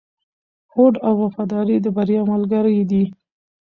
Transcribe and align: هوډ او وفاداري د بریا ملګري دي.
هوډ 0.73 0.93
او 1.07 1.13
وفاداري 1.23 1.77
د 1.81 1.87
بریا 1.95 2.21
ملګري 2.31 2.77
دي. 2.91 3.03